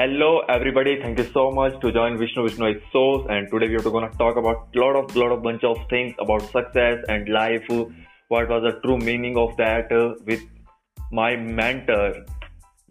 [0.00, 3.76] Hello everybody, thank you so much to join Vishnu Bishnoi is Source and today we
[3.76, 7.66] are gonna talk about lot of lot of bunch of things about success and life.
[8.28, 10.40] What was the true meaning of that uh, with
[11.12, 12.24] my mentor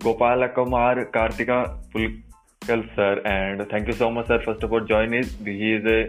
[0.02, 5.18] Gopala Kumar Karthika Pulikal sir and thank you so much sir first of all join
[5.22, 5.34] us.
[5.44, 6.00] He is a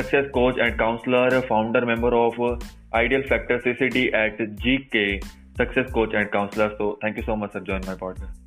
[0.00, 2.40] success coach and counselor, founder member of
[2.94, 5.22] Ideal Factor CCD at GK,
[5.54, 6.74] success coach and counselor.
[6.78, 8.45] So thank you so much sir join my podcast.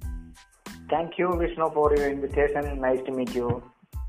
[0.90, 2.80] Thank you, Vishnu, for your invitation.
[2.82, 3.62] Nice to meet you.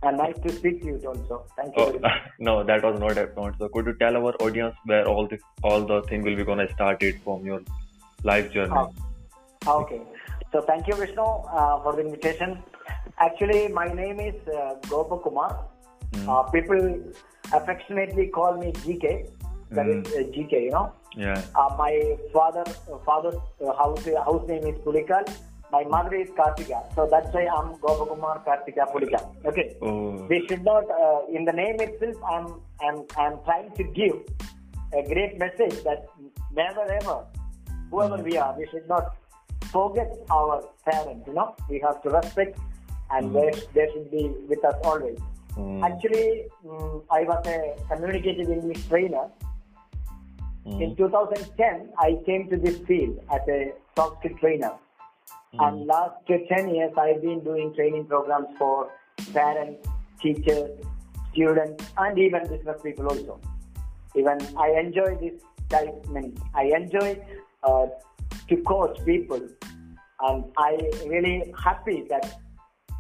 [0.03, 1.45] And nice to speak to you also.
[1.57, 2.01] Thank you.
[2.03, 3.57] Oh, no, that was not a point.
[3.59, 6.69] So could you tell our audience where all this all the thing will be gonna
[6.73, 7.61] start it from your
[8.25, 8.73] life journey?
[9.67, 10.01] Oh, okay.
[10.53, 12.63] So thank you, Vishnu, uh, for the invitation.
[13.19, 15.51] Actually, my name is uh, Gopakumar.
[16.13, 16.29] Mm.
[16.29, 16.99] Uh, people
[17.53, 19.29] affectionately call me GK.
[19.73, 20.07] That Mm.
[20.07, 20.93] is uh, GK, you know.
[21.15, 21.43] Yeah.
[21.55, 21.93] Uh, my
[22.33, 22.65] father,
[23.05, 25.29] father's uh, house house name is Pulikal.
[25.73, 26.79] My mother is Karthika.
[26.95, 29.25] So that's why I'm Gopa Kumar Karthika Pulikal.
[29.47, 29.77] Okay.
[29.83, 30.27] Oh.
[30.31, 32.47] we should not uh, in the name itself i'm
[32.87, 34.17] i'm i'm trying to give
[35.01, 36.07] a great message that
[36.59, 37.17] never ever
[37.91, 39.17] whoever we are we should not
[39.75, 40.57] forget our
[40.89, 42.59] parents you know we have to respect
[43.11, 45.19] and they, they should be with us always
[45.59, 45.79] Mm.
[45.87, 46.27] actually
[46.65, 47.59] mm, i was a
[47.93, 49.25] communicative english trainer
[50.83, 50.97] in Mm.
[50.97, 54.71] 2010 i came to this field as a soft skill trainer
[55.59, 58.91] and last 10 years i've been doing training programs for
[59.33, 59.89] parents
[60.23, 60.71] teachers
[61.33, 63.41] students and even business people also.
[64.17, 67.19] Even i enjoy this type many i enjoy
[67.63, 67.87] uh,
[68.49, 69.41] to coach people.
[70.23, 72.41] And i really happy that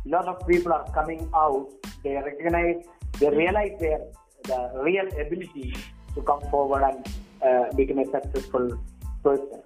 [0.06, 1.68] a lot of people are coming out.
[2.02, 2.84] They recognize
[3.18, 4.00] they realize their
[4.44, 5.74] the real ability
[6.14, 7.08] to come forward and
[7.46, 8.78] uh, become a successful
[9.22, 9.62] person.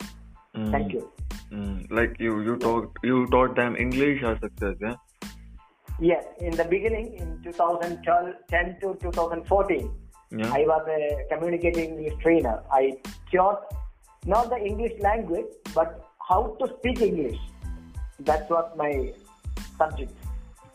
[0.54, 0.70] Mm.
[0.70, 1.10] thank you
[1.55, 1.91] Mm.
[1.91, 4.94] Like you, you taught you taught them English or success, yeah?
[6.00, 9.91] Yes, in the beginning, in 2010 to 2014,
[10.37, 10.53] Yeah.
[10.53, 11.00] I was a
[11.32, 12.54] communicating English trainer.
[12.72, 12.97] I
[13.32, 13.75] taught
[14.26, 17.38] not the English language, but how to speak English.
[18.31, 19.12] That was my
[19.78, 20.12] subject.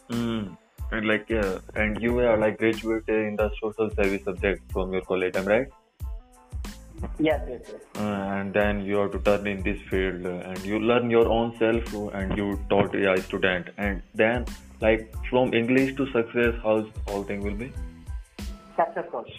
[0.09, 0.57] Mm.
[0.91, 5.01] And like yeah, and you are like graduated in the social service subject from your
[5.01, 5.67] college, am right?
[7.19, 7.81] Yes, yes, yes.
[7.95, 11.27] Uh, and then you have to turn in this field uh, and you learn your
[11.27, 14.45] own self uh, and you taught a student and then
[14.81, 17.71] like from english to success how's all thing will be
[18.77, 19.31] Success coach.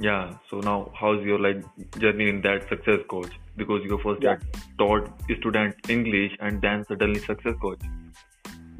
[0.00, 1.62] yeah so now how's your like
[1.98, 4.36] journey in that success coach because you first Yeah.
[4.78, 5.08] taught
[5.40, 7.80] student english and then suddenly success coach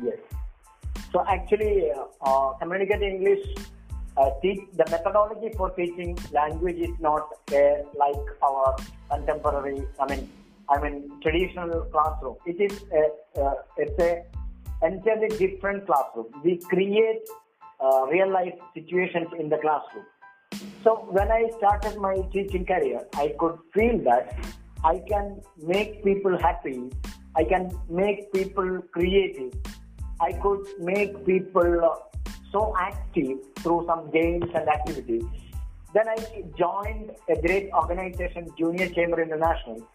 [0.02, 0.18] Yes.
[1.12, 3.44] So actually, uh, uh, communicating English,
[4.16, 8.76] uh, teach, the methodology for teaching language is not uh, like our
[9.10, 9.86] contemporary.
[10.00, 10.30] I mean,
[10.68, 12.36] I mean traditional classroom.
[12.46, 14.24] It is a, uh, it's a
[14.86, 16.26] entirely different classroom.
[16.44, 17.22] We create
[17.80, 20.04] uh, real life situations in the classroom.
[20.84, 24.36] So when I started my teaching career, I could feel that
[24.84, 26.90] I can make people happy.
[27.34, 29.52] I can make people creative.
[30.20, 32.02] I could make people
[32.52, 35.24] so active through some games and activities.
[35.94, 39.86] Then I joined a great organization, Junior Chamber International.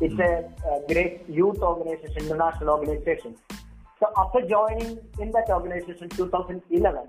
[0.00, 0.74] It's a, hmm.
[0.74, 3.36] a great youth organization, international organization.
[3.98, 7.08] So after joining in that organization 2011,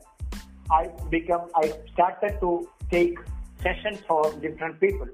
[0.72, 3.18] I become I started to take
[3.62, 5.08] sessions for different people.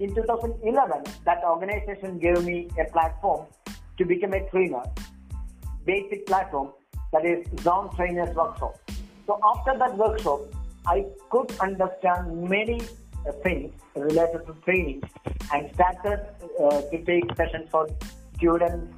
[0.00, 3.46] In 2011, that organization gave me a platform
[3.98, 4.82] to become a trainer,
[5.86, 6.72] basic platform
[7.12, 8.83] that is Zone Trainers Workshop.
[9.26, 10.40] So after that workshop,
[10.86, 12.82] I could understand many
[13.26, 15.02] uh, things related to training
[15.52, 16.20] and started
[16.60, 17.88] uh, to take sessions for
[18.36, 18.94] students.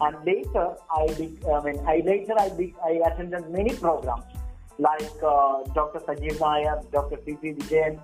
[0.00, 4.24] And later, I, be, I mean, I later I, be, I attended many programs
[4.78, 6.00] like uh, Dr.
[6.00, 7.18] Sajeev Nair, Dr.
[7.24, 7.52] C.P.
[7.52, 8.00] Vijayan,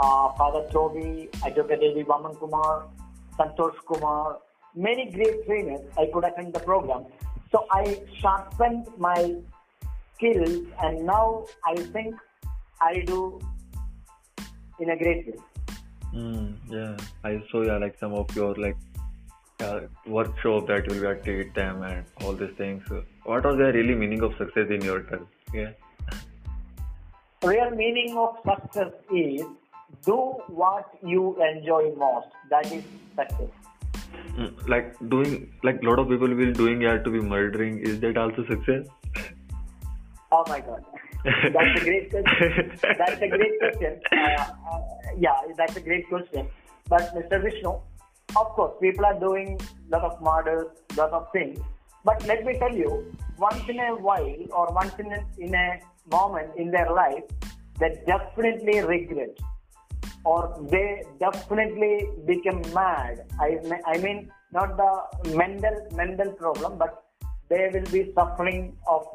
[0.00, 2.04] uh, Father Toby, Advocate A.V.
[2.04, 2.88] Vaman Kumar,
[3.38, 4.38] Santosh Kumar,
[4.74, 5.82] many great trainers.
[5.98, 7.04] I could attend the program.
[7.52, 9.36] So I sharpened my
[10.22, 12.14] skills and now I think
[12.80, 13.40] I do
[14.80, 15.38] in a great way.
[16.14, 16.96] mm, yeah
[17.28, 18.76] i saw yeah like some of your like
[19.60, 22.82] uh, workshop that you will teach them and all these things
[23.24, 25.72] what was the really meaning of success in your term yeah
[27.44, 29.42] Real meaning of success is
[30.06, 30.16] do
[30.46, 32.28] what you enjoy most.
[32.50, 32.84] That is
[33.16, 33.50] success.
[34.38, 38.16] Mm, like doing like lot of people will doing yeah to be murdering is that
[38.16, 38.86] also success
[40.32, 40.82] Oh my God.
[41.24, 42.72] That's a great question.
[42.98, 44.00] That's a great question.
[44.12, 44.80] Uh, uh,
[45.18, 46.48] yeah, that's a great question.
[46.88, 47.42] But Mr.
[47.42, 51.60] Vishnu, of course, people are doing lot of murders, lot of things.
[52.04, 55.80] But let me tell you, once in a while or once in a, in a
[56.10, 57.24] moment in their life,
[57.78, 59.38] they definitely regret
[60.24, 63.26] or they definitely become mad.
[63.38, 67.04] I, I mean, not the mental mental problem, but
[67.48, 69.06] they will be suffering of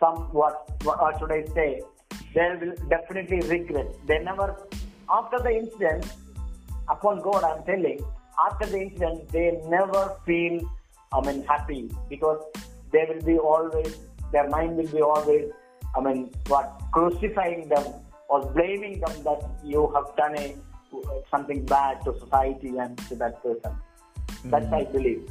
[0.00, 1.82] some what, what should I say?
[2.34, 3.86] They will definitely regret.
[4.06, 4.56] They never
[5.10, 6.06] after the incident.
[6.88, 8.00] Upon God, I'm telling.
[8.46, 10.60] After the incident, they never feel
[11.12, 12.42] I mean happy because
[12.92, 13.96] they will be always
[14.32, 15.50] their mind will be always
[15.96, 17.84] I mean what crucifying them
[18.28, 20.56] or blaming them that you have done a,
[21.30, 23.72] something bad to society and to that person.
[24.44, 24.50] Mm.
[24.50, 25.28] That's I believe.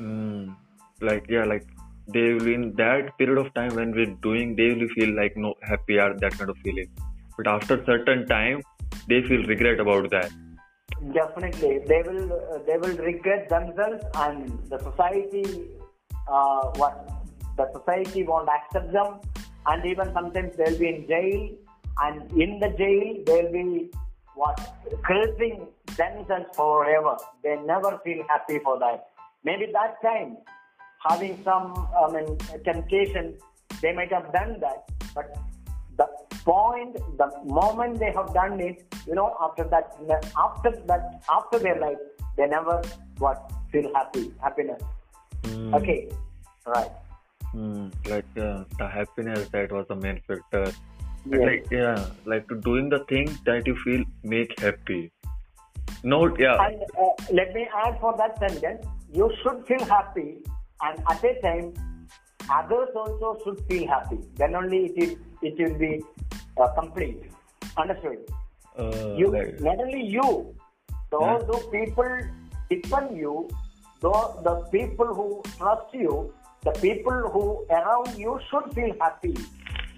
[0.00, 0.56] Mm.
[1.00, 1.66] Like yeah, like
[2.08, 5.54] they will in that period of time when we're doing, they will feel like no
[5.62, 6.88] happy or that kind of feeling.
[7.36, 8.62] But after certain time,
[9.08, 10.30] they feel regret about that.
[11.12, 15.68] Definitely, they will uh, they will regret themselves and the society.
[16.28, 17.08] Uh, what
[17.56, 19.20] the society won't accept them,
[19.66, 21.50] and even sometimes they'll be in jail
[22.02, 23.90] and in the jail they'll be
[24.34, 24.58] what
[25.04, 25.66] cursing
[25.96, 27.16] themselves forever.
[27.42, 29.08] They never feel happy for that.
[29.44, 30.36] Maybe that time,
[31.08, 33.34] having some I mean temptation,
[33.82, 34.88] they might have done that.
[35.14, 35.36] But
[35.96, 36.06] the
[36.44, 39.96] point, the moment they have done it, you know, after that,
[40.36, 41.98] after that, after their life,
[42.36, 42.82] they never
[43.18, 44.82] what feel happy, happiness.
[45.42, 45.74] Mm.
[45.74, 46.08] Okay,
[46.66, 46.90] right.
[47.54, 50.72] Mm, like uh, the happiness that was the main factor
[51.28, 51.40] Yes.
[51.42, 55.10] Like yeah, like doing the thing that you feel make happy.
[56.04, 56.56] No, yeah.
[56.64, 60.36] And uh, let me add for that sentence: you should feel happy,
[60.82, 61.74] and at a time,
[62.50, 64.18] others also should feel happy.
[64.36, 66.04] Then only it will it will be
[66.60, 67.22] uh, complete.
[67.76, 68.18] Understood?
[68.78, 70.54] Uh, you like, not only you,
[71.10, 71.38] those yeah.
[71.46, 72.20] who people
[72.70, 73.48] depend you,
[74.00, 76.32] those the people who trust you,
[76.62, 79.36] the people who around you should feel happy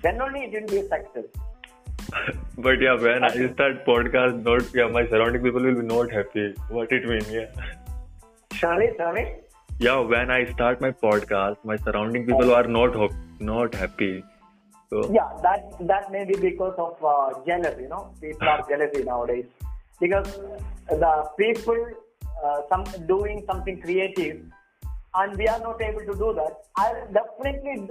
[0.02, 2.36] then only it will be a success.
[2.58, 6.54] but yeah, when I start podcast, not yeah, my surrounding people will be not happy.
[6.68, 7.24] What it mean?
[7.30, 7.46] Yeah.
[8.58, 9.36] Sorry, sorry.
[9.80, 12.96] Yeah, when I start my podcast, my surrounding people are not
[13.38, 14.24] not happy.
[14.90, 17.76] So yeah, that that may be because of uh, jealous.
[17.80, 19.46] You know, people are jealousy nowadays
[20.00, 20.26] because
[20.88, 21.78] the people
[22.44, 24.42] uh, some doing something creative,
[25.14, 26.58] and we are not able to do that.
[26.76, 26.88] I
[27.20, 27.88] definitely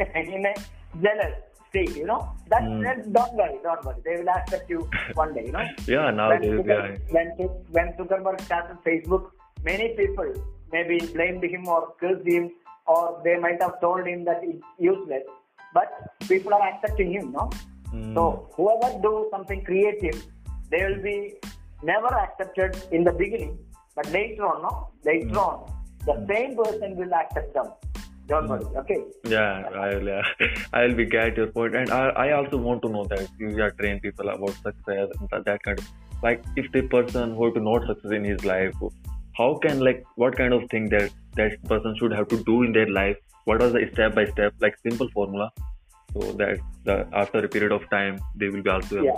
[0.34, 0.54] in a
[1.02, 1.36] jealous
[1.68, 2.32] state, you know.
[2.48, 3.12] That, mm.
[3.12, 4.00] don't worry, don't worry.
[4.02, 5.68] They will accept you one day, you know.
[5.86, 6.96] yeah, nowadays, when, yeah.
[7.10, 7.26] When,
[7.70, 9.32] when Zuckerberg started Facebook,
[9.62, 10.32] many people
[10.72, 12.50] maybe blamed him or cursed him,
[12.86, 15.24] or they might have told him that it's useless.
[15.74, 15.88] But
[16.28, 17.50] people are accepting him, no.
[17.92, 18.14] Mm.
[18.14, 20.24] So whoever do something creative,
[20.70, 21.34] they will be
[21.82, 23.58] never accepted in the beginning,
[23.94, 25.36] but later on, no, later mm.
[25.36, 25.72] on,
[26.06, 27.72] the same person will accept them.
[28.26, 28.64] Don't worry.
[28.76, 29.04] Okay.
[29.24, 30.22] Yeah, I'll yeah,
[30.72, 33.70] I'll be get your point, and I, I also want to know that you are
[33.70, 35.86] trained people about success and that kind of
[36.22, 38.74] like if the person who to not success in his life,
[39.36, 42.72] how can like what kind of thing that that person should have to do in
[42.72, 43.16] their life?
[43.44, 45.50] What are the step by step like simple formula,
[46.12, 49.12] so that the, after a period of time they will be also yeah.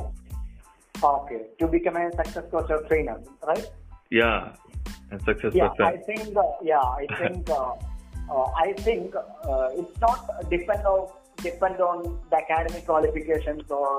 [1.03, 3.67] Okay, to become a success coach or trainer, right?
[4.11, 4.55] Yeah,
[5.11, 5.85] and success yeah, person.
[5.87, 7.49] I think uh, yeah, I think.
[7.49, 7.75] Uh,
[8.31, 11.09] uh, I think uh, it's not depend on
[11.43, 13.97] depend on the academic qualifications or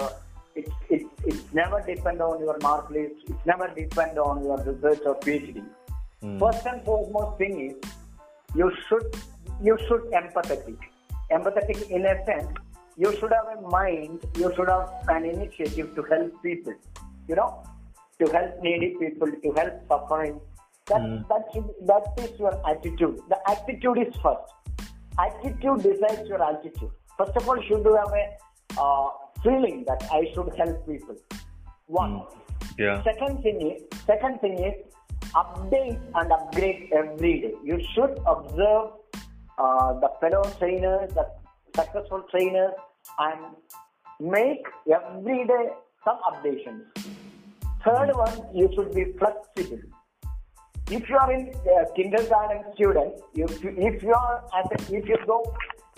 [0.56, 3.16] it's it, it's never depend on your mark list.
[3.28, 5.64] It's never depend on your research or PhD.
[6.24, 6.40] Mm.
[6.40, 7.92] First and foremost thing is
[8.56, 9.16] you should
[9.62, 10.78] you should empathetic.
[11.32, 12.50] Empathetic in a sense,
[12.98, 14.26] you should have a mind.
[14.36, 16.74] You should have an initiative to help people.
[17.28, 17.64] You know,
[18.20, 20.40] to help needy people, to help suffering,
[20.88, 21.28] that, mm.
[21.30, 23.20] that, should, that is your attitude.
[23.30, 24.52] The attitude is first.
[25.20, 26.90] Attitude decides your attitude.
[27.18, 29.10] First of all, should you have a uh,
[29.44, 31.16] feeling that I should help people.
[31.88, 32.12] One.
[32.12, 32.26] Mm.
[32.78, 33.04] Yeah.
[33.04, 34.74] Second thing is, second thing is
[35.36, 37.54] update and upgrade every day.
[37.64, 38.92] You should observe
[39.58, 41.28] uh, the fellow trainers, the
[41.76, 42.74] successful trainers,
[43.20, 43.40] and
[44.20, 45.70] make every day
[46.04, 46.84] some updations.
[47.86, 49.80] Third one, you should be flexible
[50.92, 55.18] if you are in uh, kindergarten student, if you, if you are at if you
[55.28, 55.44] go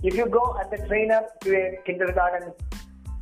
[0.03, 2.51] if you go as a trainer to a kindergarten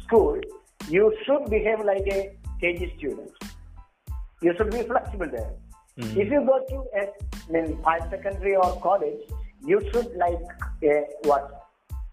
[0.04, 0.40] school,
[0.88, 3.32] you should behave like a KG student.
[4.42, 5.52] You should be flexible there.
[6.00, 6.20] Mm-hmm.
[6.20, 9.20] If you go to a mean, high secondary or college,
[9.66, 10.40] you should like
[10.84, 11.68] a what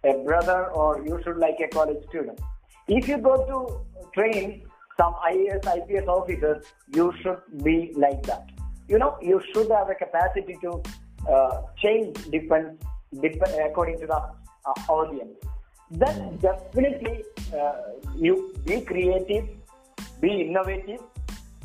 [0.05, 2.41] a brother or you should like a college student.
[2.89, 4.63] If you go to train
[4.97, 6.65] some IAS, IPS officers,
[6.95, 8.47] you should be like that
[8.89, 10.83] you know, you should have a capacity to
[11.29, 12.81] uh, change different
[13.21, 15.37] dep- according to the uh, audience.
[15.91, 17.25] Then definitely
[17.57, 17.73] uh,
[18.17, 19.49] you be creative,
[20.21, 21.01] be innovative,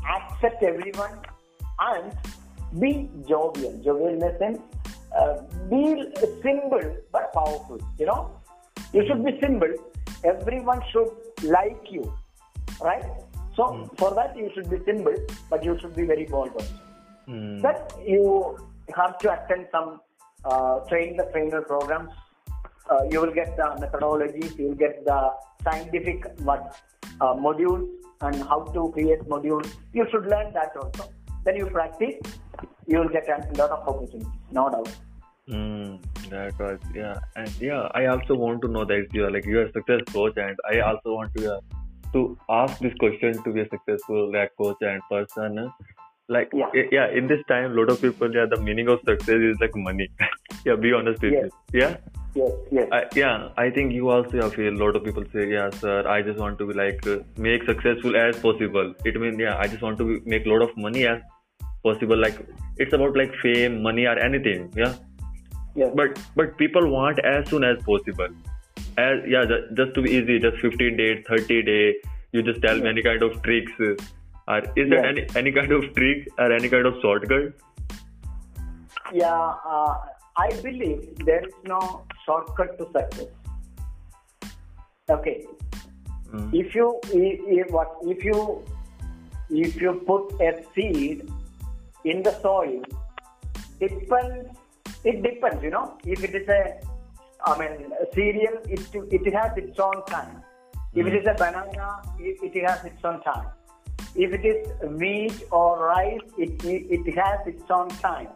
[0.10, 1.20] accept everyone,
[1.90, 2.14] and
[2.80, 3.74] be jovial.
[3.84, 4.60] Jovial in the sense,
[5.18, 6.06] uh, be
[6.42, 7.80] simple but powerful.
[8.00, 8.32] You know,
[8.94, 9.74] you should be simple.
[10.24, 11.10] Everyone should
[11.44, 12.14] like you,
[12.82, 13.06] right?
[13.56, 15.16] So for that you should be simple,
[15.50, 16.52] but you should be very bold.
[16.54, 16.76] Also.
[17.28, 17.62] Mm.
[17.62, 18.58] Then you
[18.96, 20.02] have to attend some
[20.46, 22.12] uh, train the trainer programs.
[22.90, 25.30] Uh, you will get the methodologies, you will get the
[25.64, 26.76] scientific what,
[27.22, 27.88] uh, modules
[28.22, 29.72] and how to create modules.
[29.94, 31.10] You should learn that also.
[31.44, 32.16] Then you practice,
[32.88, 34.90] you will get a lot of opportunities, no doubt.
[35.50, 37.90] Mm, that was yeah, and yeah.
[37.94, 40.56] I also want to know that you are like you are a success coach, and
[40.72, 41.60] I also want to uh,
[42.14, 45.72] to ask this question to be a successful like coach and person.
[46.30, 46.70] Like Yeah.
[46.92, 50.10] yeah, in this time, lot of people yeah, the meaning of success is like money.
[50.66, 51.50] yeah, be honest with Yes.
[51.74, 51.82] you.
[51.82, 51.98] Yeah.
[52.34, 52.88] Yes, yes.
[52.94, 56.08] I, yeah, I think you also yeah, feel a lot of people say, yeah, sir,
[56.08, 58.94] I just want to be like uh, make successful as possible.
[59.04, 61.22] It means yeah, I just want to be, make a lot of money as
[61.84, 62.18] possible.
[62.18, 62.40] Like
[62.78, 64.72] it's about like fame, money, or anything.
[64.78, 64.94] Yeah,
[65.76, 65.92] yes.
[65.94, 68.30] but but people want as soon as possible.
[68.98, 71.96] As yeah, just, just to be easy, just 15 days, 30 day.
[72.32, 73.74] You just tell me any kind of tricks.
[73.82, 73.96] uh,
[74.48, 75.10] Or is there Yeah.
[75.10, 77.54] any any kind of trick or any kind of shortcut?
[79.14, 79.96] Yeah, uh,
[80.38, 83.28] I believe there is no shortcut to success.
[85.10, 85.46] Okay,
[86.32, 86.50] Mm.
[86.54, 88.64] if you if, what if you
[89.50, 91.30] if you put a seed
[92.06, 92.82] in the soil,
[93.80, 94.58] depends
[95.04, 95.62] it depends.
[95.62, 96.80] You know, if it is a
[97.46, 98.80] I mean a cereal, it
[99.12, 100.42] it has its own time.
[100.94, 103.48] If it is a banana, it, it has its own time.
[104.16, 104.68] If it is
[105.00, 108.30] wheat or rice, it it, it has its own time.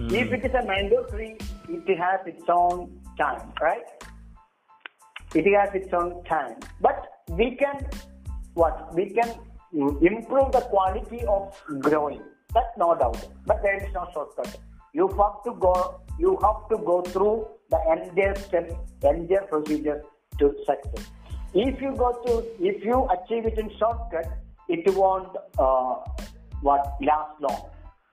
[0.00, 0.12] Mm.
[0.14, 1.36] If it is a mango tree,
[1.68, 3.84] it has its own time, right?
[5.34, 6.56] It has its own time.
[6.80, 7.86] But we can,
[8.54, 8.94] what?
[8.94, 9.34] We can
[9.74, 12.22] improve the quality of growing.
[12.54, 13.28] That's no doubt.
[13.44, 14.58] But there is no shortcut.
[14.94, 20.02] You have to go, you have to go through the entire steps, entire procedure
[20.38, 21.10] to success.
[21.52, 24.32] If you go to, if you achieve it in shortcut,
[24.66, 25.96] it won't, uh,
[26.62, 27.68] what, last long.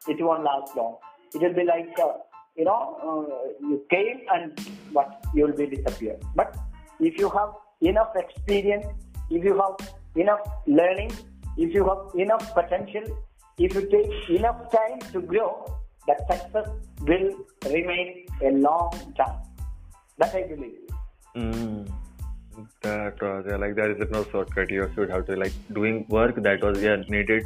[0.10, 0.98] It won't last long.
[1.34, 2.14] It will be like, uh,
[2.56, 4.60] you know, uh, you came and
[4.92, 6.24] what, you will be disappeared.
[6.36, 6.56] But
[7.00, 7.50] if you have
[7.82, 8.88] enough experience,
[9.30, 11.12] if you have enough learning,
[11.58, 13.04] if you have enough potential,
[13.58, 15.66] if you take enough time to grow,
[16.08, 16.68] that success
[17.02, 19.40] will remain a long time.
[20.18, 20.88] That I believe.
[21.36, 21.92] Mm.
[22.82, 24.72] That was yeah, like there is no shortcut.
[24.72, 27.44] You should have to like doing work that was yeah needed.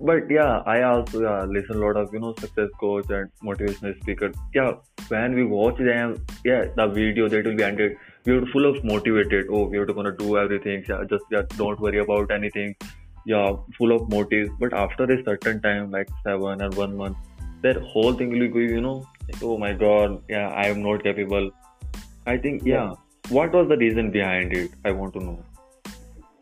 [0.00, 4.00] But yeah, I also yeah, listen a lot of you know success coach and motivational
[4.00, 4.32] speaker.
[4.54, 4.74] Yeah,
[5.08, 7.96] when we watch them, yeah, the video that will be ended.
[8.24, 9.46] We are full of motivated.
[9.50, 10.84] Oh, we are gonna do everything.
[10.88, 12.76] Yeah, just yeah, don't worry about anything.
[13.24, 14.50] Yeah, full of motives.
[14.60, 17.16] But after a certain time, like seven or one month,
[17.62, 18.96] that whole thing will be You know,
[19.28, 21.50] like, oh my god, yeah, I am not capable.
[22.26, 22.94] I think yeah.
[23.30, 24.70] What was the reason behind it?
[24.84, 25.44] I want to know.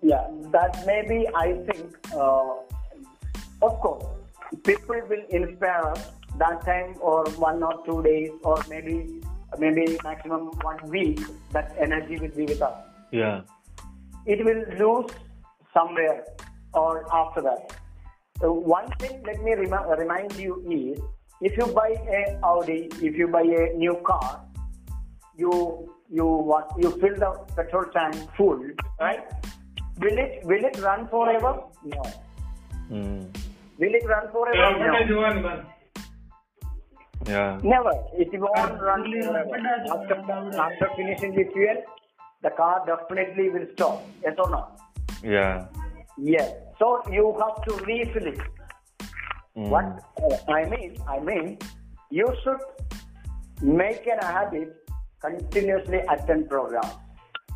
[0.03, 2.55] Yeah, that maybe I think, uh,
[3.63, 4.05] of course,
[4.65, 9.23] people will inspire us that time or one or two days or maybe
[9.59, 11.21] maybe maximum one week.
[11.53, 12.77] That energy will be with us.
[13.11, 13.43] Yeah.
[14.27, 15.11] It will lose
[15.73, 16.25] somewhere
[16.75, 17.73] or after that.
[18.41, 21.01] So one thing, let me rem- remind you is,
[21.41, 24.43] if you buy a Audi, if you buy a new car,
[25.37, 28.63] you you what you fill the petrol tank full,
[29.01, 29.21] right?
[29.99, 31.63] Will it will it run forever?
[31.85, 32.03] No.
[32.91, 33.46] Mm.
[33.79, 34.79] Will it run forever?
[34.79, 35.65] No.
[37.27, 37.61] Yeah.
[37.63, 37.93] Never.
[38.15, 39.57] It won't run forever.
[39.93, 40.15] After,
[40.61, 41.83] after finishing the fuel,
[42.43, 44.03] the car definitely will stop.
[44.23, 44.69] Yes or no?
[45.23, 45.67] Yeah.
[46.19, 46.53] Yes.
[46.79, 48.41] So you have to refill it.
[49.57, 49.69] Mm.
[49.69, 49.85] What
[50.23, 51.59] uh, I mean, I mean,
[52.11, 52.61] you should
[53.63, 54.77] make an habit
[55.21, 56.95] continuously attend programs.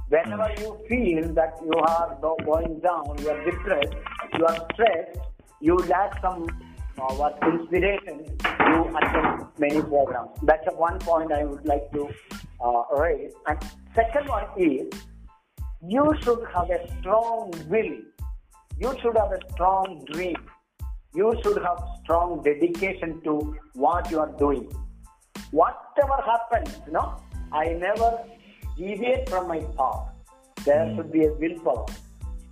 [0.08, 3.94] Whenever you feel that you are going down, you are depressed,
[4.36, 5.20] you are stressed,
[5.60, 6.46] you lack some
[6.98, 8.24] uh, what inspiration,
[8.68, 10.30] you attend many programs.
[10.42, 12.08] That's one point I would like to
[12.60, 13.32] uh, raise.
[13.46, 13.58] And
[13.94, 14.88] second one is
[15.86, 17.96] you should have a strong will.
[18.78, 20.36] You should have a strong dream.
[21.14, 24.70] You should have strong dedication to what you are doing.
[25.50, 27.16] Whatever happens, you know,
[27.52, 28.18] I never
[28.76, 30.08] deviate from my path.
[30.64, 31.86] There should be a willpower.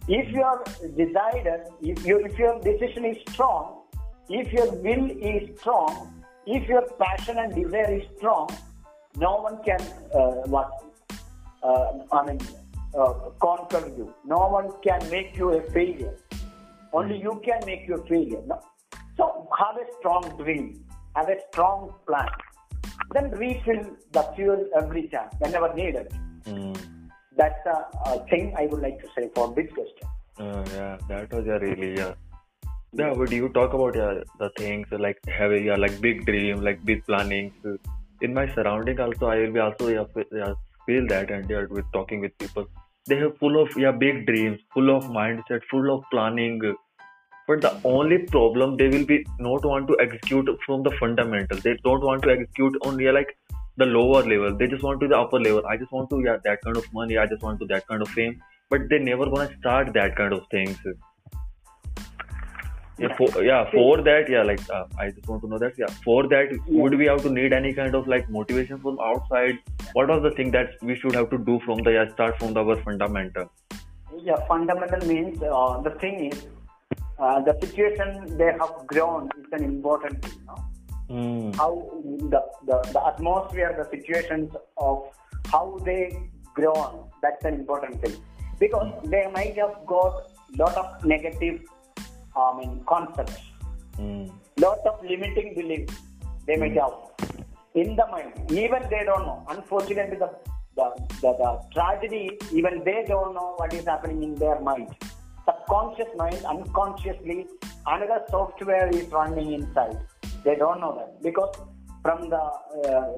[0.09, 0.65] If your
[0.97, 3.83] desire, if you if your decision is strong,
[4.31, 8.49] if your will is strong, if your passion and desire is strong,
[9.17, 9.81] no one can
[10.15, 10.71] uh, what
[11.63, 12.41] uh, I mean
[12.99, 14.15] uh, conquer you.
[14.25, 16.17] No one can make you a failure.
[16.95, 18.43] Only you can make you a failure.
[18.47, 18.61] No?
[19.19, 20.87] So have a strong dream,
[21.17, 22.31] have a strong plan.
[23.13, 26.09] Then refill the fuel every time whenever needed.
[26.47, 26.98] Mm.
[27.39, 30.09] That's the uh, thing I would like to say for this question.
[30.39, 32.15] Uh, yeah, that was yeah, really yeah.
[32.93, 36.85] Yeah, but you talk about yeah the things like having yeah like big dream, like
[36.85, 37.53] big plannings.
[38.23, 40.53] In my surrounding also, I will be also yeah, yeah
[40.87, 42.67] feel that and yeah with talking with people,
[43.07, 46.61] they have full of yeah big dreams, full of mindset, full of planning.
[47.47, 51.59] But the only problem they will be not want to execute from the fundamental.
[51.59, 53.37] They don't want to execute on yeah like
[53.79, 54.57] the lower level.
[54.57, 55.67] They just want to the upper level.
[55.67, 57.19] I just want to yeah that kind of money.
[57.19, 58.41] I just want to that kind of fame.
[58.71, 60.79] But they never gonna start that kind of things.
[63.01, 65.87] Yeah, for, yeah, for that, yeah, like uh, I just want to know that, yeah,
[66.05, 69.59] for that, would we have to need any kind of like motivation from outside?
[69.93, 72.55] What was the thing that we should have to do from the yeah, start from
[72.55, 73.53] the, our fundamental?
[74.21, 76.47] Yeah, fundamental means uh, the thing is
[77.21, 80.41] uh, the situation they have grown is an important thing.
[80.49, 80.57] No?
[81.09, 81.57] Mm.
[81.57, 81.73] How
[82.05, 85.05] the, the, the atmosphere, the situations of
[85.47, 87.11] how they grow on.
[87.23, 88.17] That's an important thing.
[88.59, 91.61] Because they might have got lot of negative
[92.37, 93.43] I mean, concepts,
[93.99, 94.31] Mm.
[94.61, 95.95] lot of limiting beliefs
[96.47, 96.93] they might have
[97.75, 98.33] in the mind.
[98.53, 99.45] Even they don't know.
[99.49, 100.31] Unfortunately, the,
[100.77, 100.87] the,
[101.21, 104.95] the, the tragedy, even they don't know what is happening in their mind.
[105.45, 107.47] Subconscious mind, unconsciously,
[107.87, 109.99] another software is running inside.
[110.45, 111.55] They don't know that because
[112.03, 113.13] from the uh,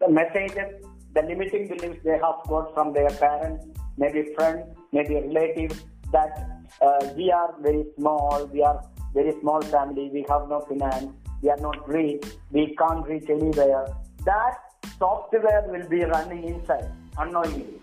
[0.00, 5.84] the messages, the limiting beliefs they have got from their parents, maybe friends, maybe relatives,
[6.12, 6.48] that
[6.80, 8.82] uh, we are very small, we are
[9.14, 11.12] very small family, we have no finance,
[11.42, 13.86] we are not rich, we can't reach anywhere.
[14.24, 14.54] That
[14.98, 17.80] software will be running inside unknowingly.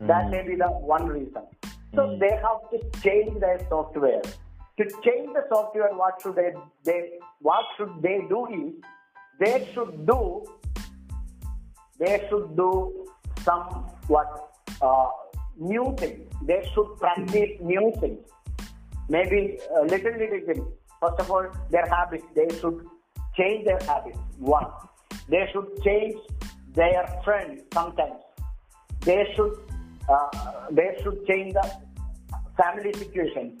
[0.00, 1.42] That may be the one reason.
[1.94, 4.22] So they have to change their software.
[4.80, 8.72] To change the software, what should they, they what should they do is
[9.38, 10.42] they should do
[11.98, 13.06] they should do
[13.42, 13.64] some
[14.06, 15.08] what uh,
[15.58, 16.32] new things.
[16.46, 18.20] They should practice new things.
[19.10, 20.66] Maybe a little little thing.
[20.98, 22.24] First of all, their habits.
[22.34, 22.86] They should
[23.36, 24.16] change their habits.
[24.38, 24.70] One,
[25.28, 26.16] they should change
[26.72, 28.22] their friends sometimes.
[29.02, 29.58] They should
[30.08, 31.70] uh, they should change the
[32.56, 33.58] family situation.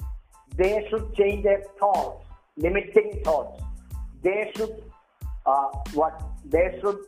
[0.56, 3.62] They should change their thoughts, limiting thoughts.
[4.22, 4.82] They should
[5.46, 6.98] uh, what they should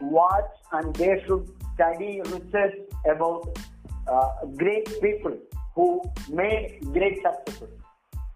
[0.00, 2.74] watch and they should study research
[3.06, 3.58] about
[4.06, 5.36] uh, great people
[5.74, 7.74] who made great successes.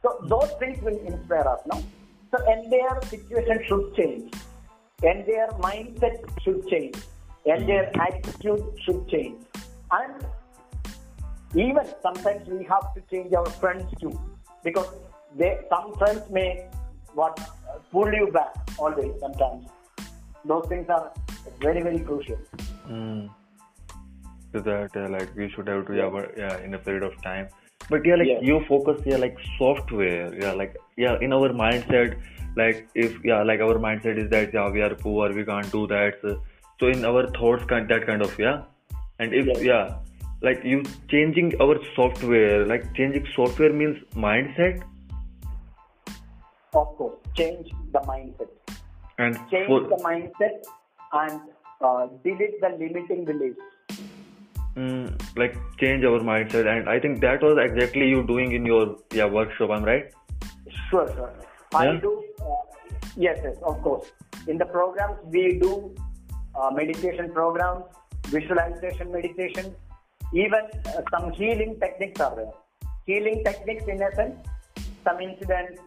[0.03, 1.83] So those things will inspire us, no?
[2.31, 2.39] So
[2.71, 4.35] their situation should change,
[5.03, 6.97] and their mindset should change,
[7.45, 9.45] and their attitude should change,
[9.91, 10.27] and
[11.55, 14.19] even sometimes we have to change our friends too,
[14.65, 14.89] because
[15.37, 16.67] they some friends may
[17.15, 17.39] what
[17.91, 19.67] pull you back always sometimes.
[20.45, 21.13] Those things are
[21.61, 22.39] very very crucial.
[22.89, 23.31] Mm.
[24.53, 27.21] So that uh, like we should have to yeah, but, yeah in a period of
[27.23, 27.49] time.
[27.89, 32.17] But yeah, like you focus yeah like software yeah like yeah in our mindset
[32.57, 35.87] like if yeah like our mindset is that yeah we are poor we can't do
[35.87, 36.41] that so,
[36.79, 38.63] so in our thoughts kind that kind of yeah
[39.19, 39.95] and if yeah
[40.43, 44.83] like you changing our software like changing software means mindset
[46.75, 48.49] Of course, change the mindset.
[49.19, 50.65] and Change for, the mindset
[51.13, 51.41] and
[51.81, 53.61] uh, delete the limiting beliefs.
[54.77, 58.97] mm, like change our mindset and I think that was exactly you doing in your
[59.13, 60.11] yeah workshop I'm right
[60.91, 61.33] Sure, sure.
[61.75, 62.01] I Yeah?
[62.01, 62.13] do.
[62.41, 62.55] Uh,
[63.17, 64.11] yes, yes, of course.
[64.47, 65.95] In the programs, we do
[66.55, 67.85] uh, meditation programs,
[68.29, 69.75] visualization meditation,
[70.33, 72.53] even uh, some healing techniques are there.
[73.07, 74.37] Healing techniques, in essence,
[75.05, 75.81] some incidents,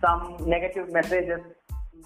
[0.00, 1.40] some negative messages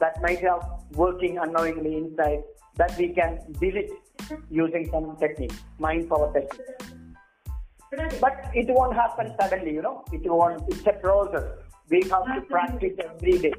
[0.00, 2.42] that might have working unknowingly inside
[2.76, 3.90] that we can delete
[4.50, 6.60] using some technique, mind power technique.
[8.20, 10.02] But it won't happen suddenly, you know.
[10.12, 10.62] It won't.
[10.68, 11.44] It's a process.
[11.90, 13.52] We have to practice every day.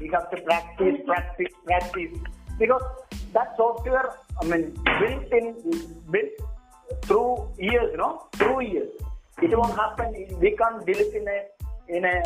[0.00, 2.18] We have to practice, practice, practice.
[2.58, 2.82] Because
[3.32, 5.54] that software, I mean, built in,
[6.10, 6.49] built
[7.02, 8.90] through years, you know, through years.
[9.42, 10.14] It won't happen.
[10.40, 11.38] We can't delete in a
[11.96, 12.16] in a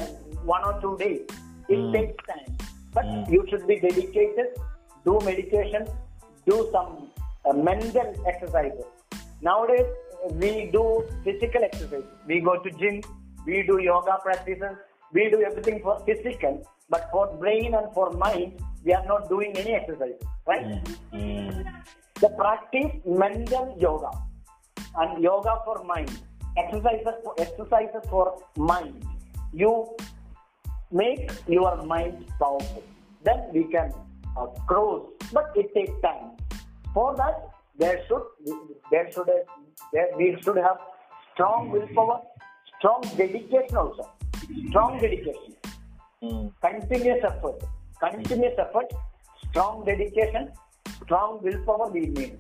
[0.55, 1.23] one or two days.
[1.69, 1.93] It Mm.
[1.97, 2.57] takes time.
[2.97, 3.31] But Mm.
[3.35, 4.49] you should be dedicated.
[5.05, 5.87] Do meditation.
[6.51, 6.91] Do some
[7.47, 8.85] uh, mental exercises.
[9.41, 9.87] Nowadays,
[10.43, 10.83] we do
[11.25, 12.05] physical exercise.
[12.27, 13.01] We go to gym.
[13.47, 14.77] We do yoga practices.
[15.13, 16.55] We do everything for physical.
[16.91, 20.67] But for brain and for mind, we are not doing any exercise, right?
[21.13, 21.65] Mm.
[22.21, 22.93] The practice
[23.25, 24.11] mental yoga
[24.97, 26.11] and yoga for mind.
[26.57, 29.05] Exercises for exercises for mind.
[29.53, 29.97] You
[30.93, 32.83] make your mind powerful.
[33.25, 33.93] Then we can
[34.37, 35.03] uh, cross,
[35.33, 36.37] but it takes time.
[36.93, 38.23] For that, there should
[38.91, 39.29] there should
[39.93, 40.79] there we should have
[41.33, 42.21] strong willpower,
[42.79, 44.09] strong dedication also,
[44.69, 45.55] strong dedication,
[46.23, 46.53] Mm.
[46.63, 47.65] continuous effort,
[48.01, 48.93] continuous effort,
[49.51, 50.51] strong dedication,
[51.03, 52.39] strong willpower we need.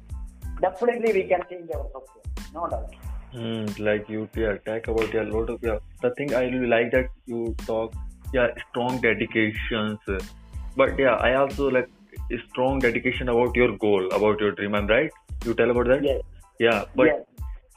[0.63, 2.95] Definitely we can change our software, no doubt.
[3.35, 5.79] Mm, like you yeah, talk about yeah, lot of yeah.
[6.03, 7.93] The thing I really like that you talk
[8.33, 9.99] yeah strong dedications,
[10.77, 11.89] but yeah I also like
[12.49, 14.75] strong dedication about your goal about your dream.
[14.75, 15.11] I'm right.
[15.45, 16.05] You tell about that.
[16.05, 16.23] Yes.
[16.61, 17.23] Yeah, but yes.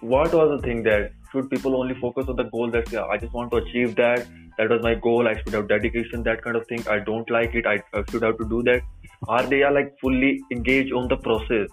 [0.01, 3.17] what was the thing that should people only focus on the goal that yeah I
[3.17, 6.55] just want to achieve that that was my goal I should have dedication that kind
[6.55, 8.81] of thing I don't like it I, I should have to do that
[9.27, 11.67] are they are like fully engaged on the process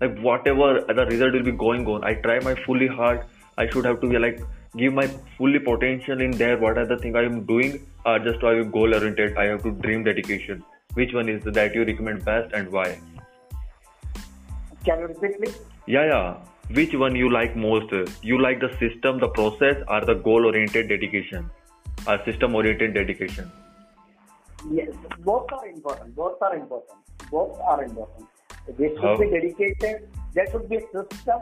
[0.00, 3.24] like whatever the result will be going on I try my fully hard
[3.56, 4.40] I should have to be like
[4.76, 5.06] give my
[5.36, 8.70] fully potential in there what are the thing I am doing or just I am
[8.70, 12.70] goal oriented I have to dream dedication which one is that you recommend best and
[12.70, 12.98] why
[14.84, 15.58] Can you repeat please?
[15.86, 16.36] Yeah, yeah.
[16.70, 17.92] Which one you like most?
[18.22, 21.50] You like the system, the process, or the goal-oriented dedication?
[22.06, 23.50] Or system-oriented dedication?
[24.70, 26.14] Yes, both are important.
[26.14, 26.98] Both are important.
[27.30, 28.28] Both are important.
[28.76, 29.16] There should How?
[29.16, 30.08] be dedicated.
[30.34, 31.40] There should be a system.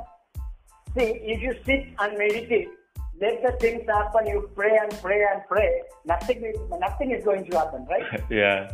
[0.97, 2.69] See, if you sit and meditate,
[3.21, 4.27] let the things happen.
[4.27, 5.83] You pray and pray and pray.
[6.05, 8.23] Nothing is nothing is going to happen, right?
[8.31, 8.71] yeah.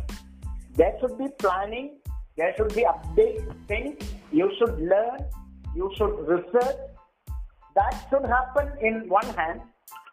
[0.75, 1.97] there should be planning.
[2.37, 3.97] There should be update things.
[4.31, 5.19] You should learn.
[5.75, 6.77] You should research.
[7.75, 9.61] That should happen in one hand.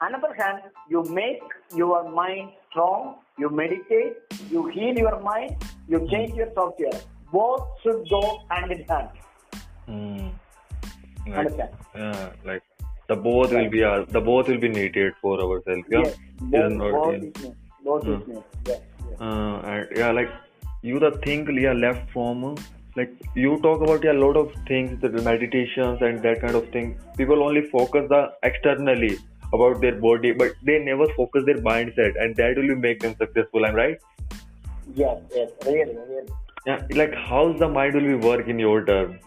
[0.01, 1.43] Another hand, you make
[1.75, 3.17] your mind strong.
[3.39, 4.17] You meditate.
[4.51, 5.57] You heal your mind.
[5.89, 7.01] You change your software.
[7.33, 9.09] Both should go hand in hand.
[9.89, 10.33] Mm.
[11.27, 11.71] Like, Understand?
[11.95, 12.63] yeah, like
[13.09, 15.87] the both will be uh, the both will be needed for ourselves.
[15.91, 16.03] Yeah.
[16.05, 16.17] Yes.
[16.41, 17.57] Both, both is need.
[17.85, 18.33] Both is Hmm.
[18.33, 18.43] need.
[18.67, 18.81] Yes.
[19.09, 19.21] yes.
[19.21, 20.31] uh, and yeah like
[20.83, 22.55] you the think yeah left from uh,
[22.97, 26.69] like you talk about yeah, a lot of things the meditations and that kind of
[26.71, 29.13] thing people only focus the externally
[29.53, 33.67] about their body but they never focus their mindset and that will make them successful
[33.67, 33.99] i'm right
[34.95, 35.19] Yes.
[35.35, 35.51] Yes.
[35.67, 35.97] Really.
[35.97, 36.33] Really.
[36.67, 39.19] Yeah like how's the mind will be work in your term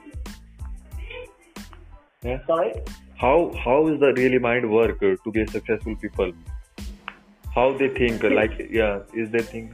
[2.24, 2.74] yeah Sorry.
[3.16, 6.32] how how is the really mind work to be a successful people
[7.56, 9.74] how they think uh, like yeah is they think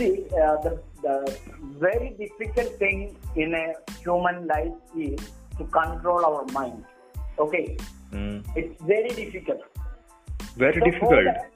[0.00, 1.38] See, uh, the, the
[1.78, 5.20] very difficult thing in a human life is
[5.58, 6.84] to control our mind.
[7.38, 7.76] Okay,
[8.10, 9.60] mm, it's very difficult.
[10.56, 11.50] very So difficult that,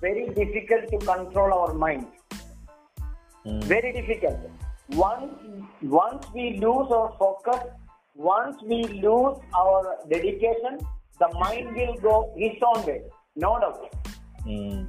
[0.00, 2.06] very difficult to control our mind.
[3.46, 3.64] Mm.
[3.64, 4.38] Very difficult.
[4.90, 5.32] Once,
[5.82, 7.60] once we lose our focus,
[8.14, 10.78] once we lose our dedication,
[11.18, 13.02] the mind will go its own way.
[13.36, 13.94] No doubt.
[14.46, 14.86] Mm.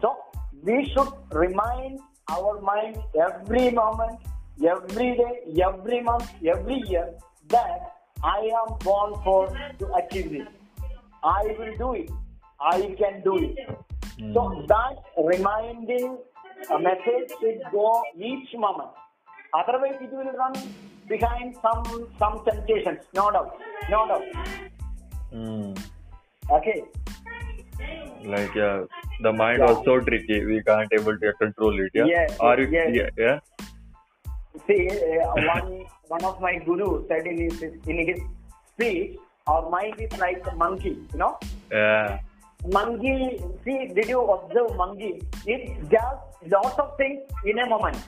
[0.00, 0.16] So
[0.62, 4.18] we should remind our mind every moment,
[4.64, 7.14] every day, every month, every year
[7.48, 10.48] that I am born for to achieve this.
[11.24, 12.10] I will do it.
[12.60, 13.56] I can do it.
[14.34, 16.18] So that reminding
[16.70, 18.90] a message should go each moment.
[19.54, 20.54] Otherwise, it will run
[21.08, 21.84] behind some
[22.18, 23.00] some temptations.
[23.14, 23.58] No doubt.
[23.90, 24.22] No doubt.
[25.32, 25.78] Mm.
[26.50, 26.82] Okay.
[28.32, 28.82] like yeah
[29.26, 29.70] the mind Yeah.
[29.70, 32.90] was so tricky we can't able to control it yeah Yes, are you yes.
[32.98, 33.38] yeah, yeah?
[34.66, 35.70] See, uh, one
[36.14, 38.20] one of my gurus said in his in his
[38.72, 40.92] speech, our mind is like a monkey.
[41.12, 41.30] You know,
[41.70, 42.18] yeah
[42.70, 43.40] monkey.
[43.64, 45.22] See, did you observe monkey?
[45.46, 46.18] It does
[46.50, 47.98] lots of things in a moment.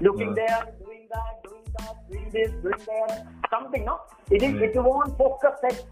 [0.00, 0.34] Looking Hmm.
[0.34, 3.84] there, doing that, doing that, doing this, doing that, something.
[3.84, 4.52] No, it is.
[4.52, 4.62] Hmm.
[4.64, 5.84] It won't focus at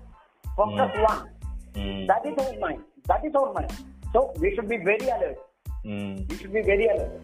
[0.57, 1.03] focus Hmm.
[1.13, 1.23] one.
[1.75, 2.07] mm.
[2.07, 2.83] That is our mind.
[3.09, 3.73] That is our mind.
[4.13, 5.39] So we should be very alert.
[5.85, 6.29] Mm.
[6.31, 7.21] We should be very alert.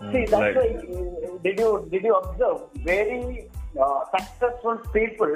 [0.00, 0.12] Mm.
[0.12, 3.48] See, that's like, why uh, did you did you observe very
[3.80, 5.34] uh, successful people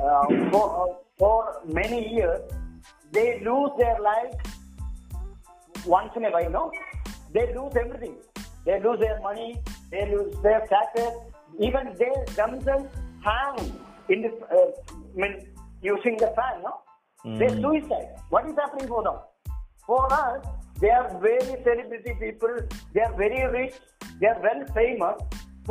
[0.00, 2.40] uh, for uh, for many years
[3.14, 4.34] they lose their life
[5.86, 6.50] once in a while.
[6.50, 6.64] No,
[7.32, 8.16] they lose everything.
[8.66, 9.60] They lose their money.
[9.90, 11.12] They lose their status.
[11.60, 12.88] Even they themselves
[13.24, 13.58] hang
[14.08, 14.32] in this.
[14.50, 15.34] Uh, I mean,
[15.82, 16.62] using the fan.
[16.66, 16.72] No,
[17.40, 17.60] they Mm.
[17.64, 18.08] suicide.
[18.30, 19.18] What is happening for them?
[19.86, 20.46] For us,
[20.80, 22.56] they are very celebrity people.
[22.94, 23.74] They are very rich.
[24.20, 25.20] They are well famous.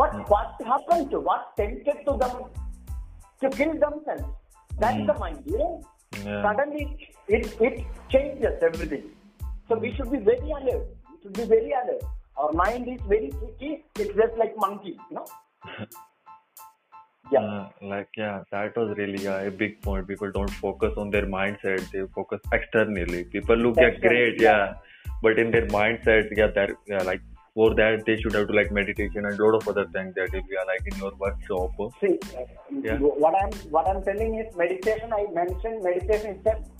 [0.01, 1.19] What what happened to?
[1.29, 2.37] What tempted to them
[3.41, 4.23] to kill themselves?
[4.83, 5.41] That is the mind.
[5.51, 5.73] You know,
[6.25, 6.43] Yeah.
[6.43, 9.11] suddenly it it changes everything.
[9.67, 10.87] So we should be very alert.
[11.11, 12.03] We should be very alert.
[12.37, 13.83] our mind is very tricky.
[13.99, 15.25] It's just like monkey, you know.
[17.31, 17.39] yeah.
[17.39, 20.07] Uh, like yeah, that was really yeah, a big point.
[20.07, 23.23] People don't focus on their mindset; they focus externally.
[23.35, 24.57] People look yeah, great, yeah.
[24.57, 24.73] yeah,
[25.21, 27.21] but in their mindset, yeah, that yeah, like
[27.55, 30.33] for that they should have to like meditation and a lot of other things that
[30.33, 31.71] if be are like in your workshop.
[32.01, 32.17] See,
[32.81, 32.97] yeah.
[32.97, 35.13] what I'm what I'm telling is meditation.
[35.13, 36.71] I mentioned meditation is just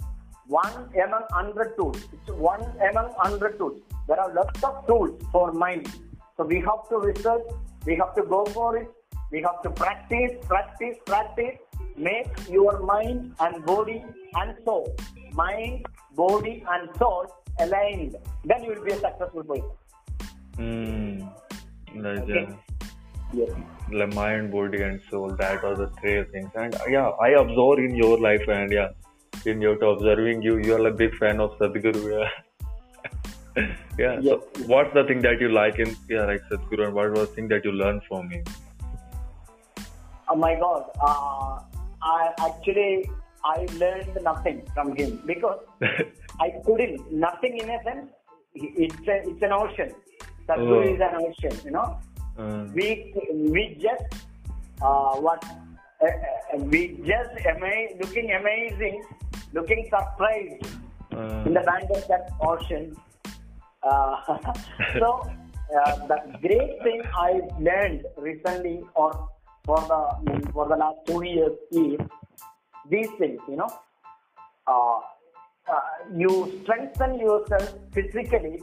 [0.48, 2.02] one among hundred tools.
[2.14, 3.80] It's one among hundred tools.
[4.08, 5.92] There are lots of tools for mind.
[6.38, 7.44] So we have to research.
[7.86, 8.90] We have to go for it.
[9.32, 11.58] We have to practice, practice, practice.
[11.96, 14.04] Make your mind and body
[14.36, 14.96] and soul,
[15.34, 17.28] mind, body and soul
[17.60, 18.16] aligned.
[18.44, 19.83] Then you will be a successful person.
[20.58, 21.34] Mm.
[21.96, 22.48] Like, okay.
[23.34, 23.50] Yes.
[23.90, 25.36] The mind, body, and soul.
[25.36, 26.52] That are the three things.
[26.56, 28.90] And yeah, I absorb in your life, and yeah,
[29.46, 32.04] in your observing you, you are a big fan of Sadhguru.
[32.14, 32.30] Yeah.
[33.98, 34.20] yeah.
[34.22, 34.24] Yes.
[34.24, 37.36] So, what's the thing that you like in yeah, like Sadhguru, and what was the
[37.36, 38.44] thing that you learned from him?
[40.30, 40.90] Oh my God!
[41.02, 41.60] Uh,
[42.02, 43.10] I actually
[43.44, 45.60] I learned nothing from him because
[46.40, 47.12] I couldn't.
[47.12, 48.10] Nothing in a sense.
[48.56, 49.92] It's a, it's an ocean.
[50.48, 50.94] Sadhguru oh.
[50.94, 51.56] is an ocean.
[51.66, 52.00] You know.
[52.38, 52.74] Mm.
[52.74, 54.26] We we just
[54.82, 55.44] uh, what
[56.02, 59.04] uh, uh, we just ama- looking amazing,
[59.54, 60.66] looking surprised
[61.12, 61.46] mm.
[61.46, 62.96] in the bank of that ocean.
[63.84, 64.40] Uh,
[65.00, 65.30] so
[65.78, 69.30] uh, the great thing I learned recently or
[69.64, 72.00] for the for the last two years is
[72.90, 73.40] these things.
[73.48, 73.72] You know,
[74.68, 75.00] uh,
[75.70, 78.60] uh, you strengthen yourself physically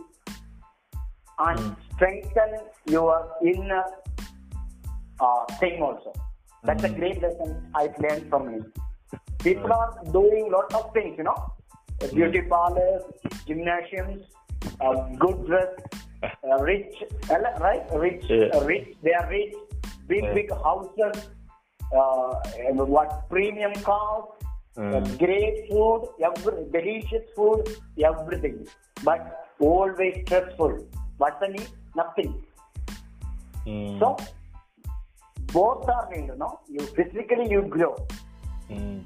[1.47, 1.77] and mm.
[1.95, 2.53] strengthen
[2.87, 3.85] your inner
[5.21, 6.13] uh, thing also.
[6.65, 6.95] That's mm.
[6.95, 8.73] a great lesson I've learned from him.
[9.43, 11.53] People are doing lot of things, you know,
[12.15, 13.03] beauty parlors,
[13.47, 14.25] gymnasiums,
[14.81, 15.69] uh, good dress,
[16.23, 16.95] uh, rich,
[17.31, 17.83] right?
[17.95, 18.49] Rich, yeah.
[18.55, 18.97] uh, rich.
[19.03, 19.55] They are rich,
[20.07, 20.35] big, yeah.
[20.35, 21.29] big houses,
[21.97, 22.35] uh,
[22.95, 24.25] what premium cars,
[24.77, 25.19] mm.
[25.19, 27.65] great food, every, delicious food,
[28.05, 28.67] everything.
[29.03, 30.87] But always stressful.
[31.21, 31.69] What's the need?
[31.95, 32.35] Nothing.
[33.67, 33.99] Mm.
[34.01, 34.17] So
[35.53, 36.61] both are needed, no?
[36.67, 37.95] You physically you grow.
[38.71, 39.05] Mm.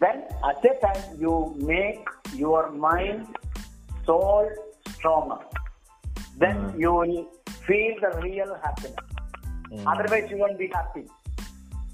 [0.00, 3.26] Then at the time you make your mind,
[4.06, 4.48] soul
[4.94, 5.36] stronger.
[6.38, 6.80] Then mm.
[6.80, 7.28] you will
[7.66, 8.96] feel the real happiness.
[9.70, 9.84] Mm.
[9.86, 11.04] Otherwise you won't be happy.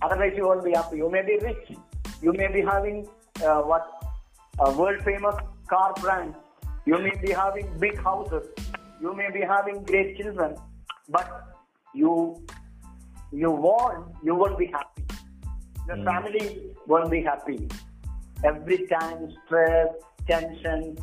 [0.00, 0.98] Otherwise you won't be happy.
[0.98, 1.72] You may be rich.
[2.22, 3.08] You may be having
[3.44, 3.84] uh, what
[4.60, 5.34] a world famous
[5.66, 6.36] car brand.
[6.86, 8.46] You may be having big houses.
[9.00, 10.56] You may be having great children.
[11.08, 11.28] But
[11.94, 12.42] you
[13.32, 15.04] you won't you won't be happy.
[15.86, 16.04] The mm.
[16.04, 17.68] family won't be happy.
[18.44, 19.88] Every time stress,
[20.26, 20.96] tension,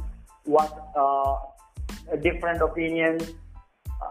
[0.44, 1.38] what uh,
[2.22, 3.34] different opinions,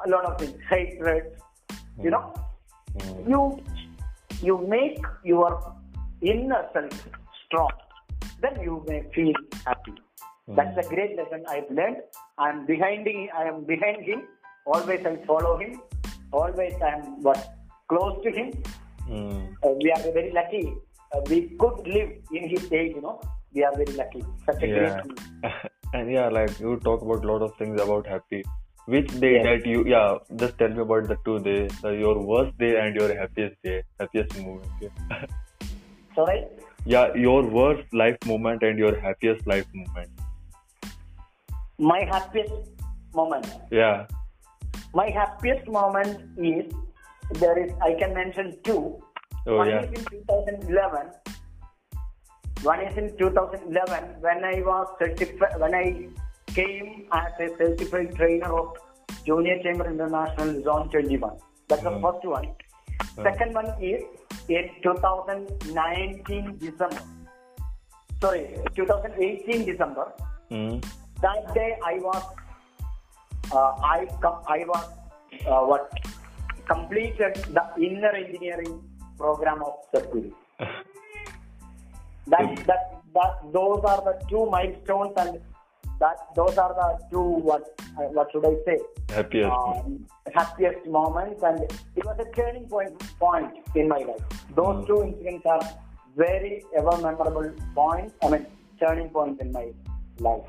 [0.04, 1.32] a lot of things, hatred.
[1.70, 2.04] Mm.
[2.04, 2.34] You know,
[2.98, 3.28] mm.
[3.28, 3.62] you
[4.42, 5.74] you make your
[6.20, 7.08] inner self
[7.46, 7.70] strong.
[8.40, 9.32] Then you may feel
[9.64, 9.94] happy.
[10.48, 12.02] That's a great lesson I've learned.
[12.38, 13.28] I'm behind him.
[13.36, 14.22] I am behind him.
[14.64, 15.80] Always I follow him.
[16.32, 17.54] Always I am what
[17.88, 18.52] close to him.
[19.08, 19.54] Mm.
[19.64, 20.72] Uh, we are very lucky.
[21.12, 23.20] Uh, we could live in his age, you know.
[23.52, 24.22] We are very lucky.
[24.44, 25.00] Such a yeah.
[25.42, 25.54] great
[25.94, 28.44] And yeah, like you talk about a lot of things about happy.
[28.86, 32.56] Which day that you, yeah, just tell me about the two days, uh, your worst
[32.58, 34.68] day and your happiest day, happiest moment.
[34.80, 35.26] Yeah.
[36.14, 36.44] Sorry?
[36.84, 40.10] Yeah, your worst life moment and your happiest life moment.
[41.78, 42.52] My happiest
[43.14, 43.46] moment.
[43.70, 44.06] Yeah.
[44.94, 46.72] My happiest moment is
[47.34, 48.98] there is I can mention two.
[49.46, 49.82] Oh, One yeah.
[49.82, 51.12] is in 2011.
[52.62, 56.08] One is in 2011 when I was certified when I
[56.54, 58.76] came as a certified trainer of
[59.26, 61.36] Junior Chamber International Zone 21.
[61.68, 62.02] That's the hmm.
[62.02, 62.48] first one.
[63.16, 63.22] Hmm.
[63.22, 64.02] Second one is
[64.48, 67.02] in 2019 December.
[68.22, 70.12] Sorry, 2018 December.
[70.50, 70.82] Mm.
[71.20, 72.22] That day I was
[73.52, 74.06] uh, I
[74.48, 74.84] I was
[75.46, 75.90] uh, what
[76.68, 78.82] completed the inner engineering
[79.16, 80.32] program of Sadhguru.
[82.26, 85.40] that, that, that, those are the two milestones and
[86.00, 91.42] that those are the two what uh, what should I say happiest um, happiest moments
[91.42, 94.20] and it was a turning point point in my life.
[94.54, 94.86] Those mm.
[94.86, 95.62] two incidents are
[96.16, 98.14] very ever memorable points.
[98.22, 98.46] I mean
[98.78, 99.68] turning points in my
[100.18, 100.44] life.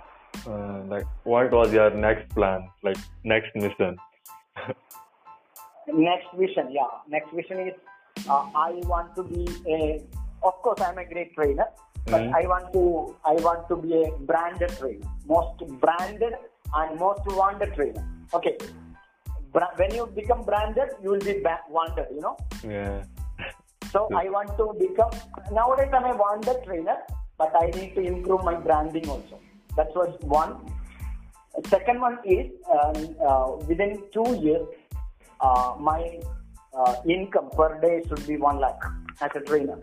[0.46, 2.70] Uh, like what was your next plan?
[2.84, 3.98] Like next mission?
[5.88, 7.74] next vision yeah next vision is
[8.28, 10.04] uh, i want to be a
[10.44, 11.68] of course i'm a great trainer
[12.08, 12.34] but mm.
[12.36, 16.34] i want to i want to be a branded trainer most branded
[16.76, 18.58] and most wanted trainer okay
[19.58, 22.08] bra- when you become branded, you will be ba- wanted.
[22.14, 22.38] You know.
[22.64, 23.04] Yeah.
[23.92, 24.20] So Yes.
[24.24, 25.14] I want to become
[25.52, 26.98] nowadays I'm a wanted trainer,
[27.38, 29.40] but I need to improve my branding also.
[29.78, 30.58] That was one.
[31.70, 34.68] Second one is um, uh, within two years,
[35.42, 36.20] uh, my
[36.74, 38.84] uh, income per day should be one lakh
[39.22, 39.80] as a trainer.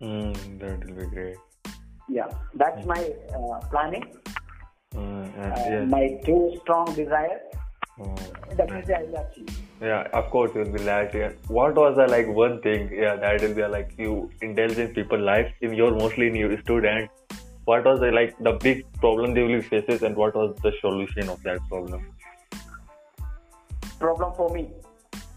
[0.00, 1.36] Mm, that will be great.
[2.08, 3.02] Yeah, that's my
[3.38, 4.06] uh, planning.
[4.94, 5.84] Mm, and Uh, yeah.
[5.96, 7.40] My two strong desires.
[8.00, 8.14] Oh,
[8.56, 9.60] Definitely, I will achieve.
[9.80, 11.14] Yeah, of course you'll be that.
[11.14, 11.32] Yeah.
[11.48, 12.90] What was the like one thing?
[12.92, 17.10] Yeah, that will be like you indulge in people life in your mostly new student.
[17.64, 21.28] What was the like the big problem they will faces and what was the solution
[21.28, 22.06] of that problem?
[23.98, 24.68] Problem for me.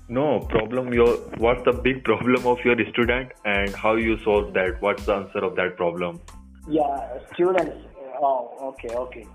[0.09, 0.93] No problem.
[0.93, 4.81] Your what's the big problem of your student and how you solve that?
[4.81, 6.19] What's the answer of that problem?
[6.67, 7.77] Yeah, students.
[8.21, 9.25] Oh, okay, okay.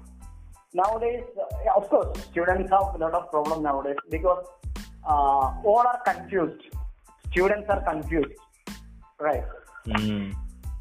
[0.74, 4.44] Nowadays, uh, yeah, of course, students have a lot of problem nowadays because
[5.06, 6.62] uh, all are confused.
[7.30, 8.32] Students are confused,
[9.18, 9.44] right?
[9.86, 10.34] Mm.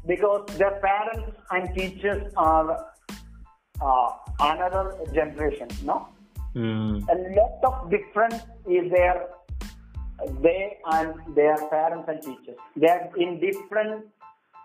[0.06, 2.86] Because their parents and teachers are
[3.80, 4.10] uh,
[4.40, 6.08] another generation, no?
[6.54, 7.06] Mm.
[7.08, 9.28] A lot of difference is there.
[10.40, 12.58] They and their parents and teachers.
[12.76, 14.06] They are in different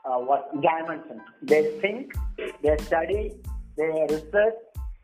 [0.05, 1.21] uh, what dimensions.
[1.41, 2.13] They think,
[2.61, 3.33] they study,
[3.77, 4.55] they research,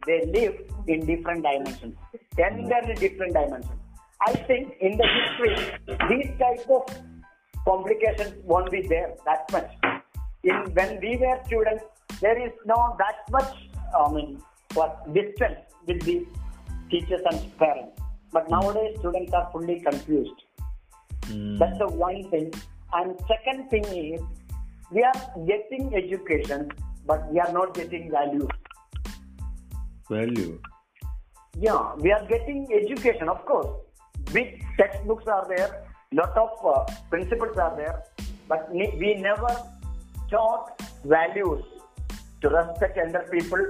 [0.06, 0.56] they live
[0.88, 1.96] in different dimensions.
[2.38, 3.80] Entirely different dimensions.
[4.26, 5.56] I think in the history,
[6.10, 6.84] these types of
[7.66, 9.72] complications won't be there that much.
[10.44, 11.86] In when we were students,
[12.20, 13.54] there is no that much.
[13.98, 14.42] I mean,
[14.74, 16.26] what distance with the
[16.90, 18.02] teachers and parents.
[18.32, 20.44] But nowadays, students are fully confused.
[21.28, 21.60] Mm.
[21.60, 22.52] That's the one thing.
[22.94, 24.22] And second thing is,
[24.92, 26.72] we are getting education,
[27.06, 28.50] but we are not getting values.
[30.10, 30.60] Value.
[31.58, 33.68] Yeah, we are getting education, of course.
[34.34, 38.04] Big textbooks are there, lot of uh, principles are there,
[38.48, 39.56] but we never
[40.34, 41.64] taught values
[42.42, 43.66] to respect elder people,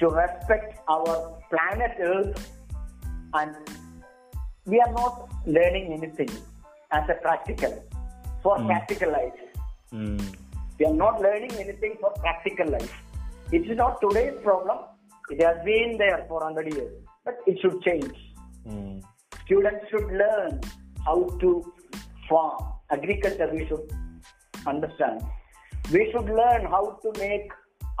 [0.00, 1.14] to respect our
[1.50, 2.50] planet Earth,
[3.34, 3.54] and
[4.66, 6.30] we are not learning anything
[6.90, 7.74] as a practical
[8.42, 9.40] for practical life.
[9.92, 10.20] Mm.
[10.78, 12.92] We are not learning anything for practical life.
[13.52, 14.78] It is not today's problem.
[15.30, 16.92] It has been there for 100 years,
[17.24, 18.12] but it should change.
[18.66, 19.02] Mm.
[19.44, 20.60] Students should learn
[21.04, 21.72] how to
[22.28, 22.62] farm.
[22.90, 23.90] Agriculture, we should
[24.68, 25.22] understand.
[25.92, 27.50] We should learn how to make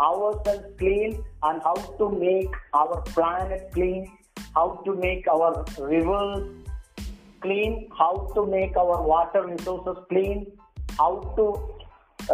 [0.00, 4.10] ourselves clean and how to make our planet clean,
[4.54, 6.48] how to make our rivers
[7.40, 10.46] clean, how to make our water resources clean,
[10.98, 11.44] how to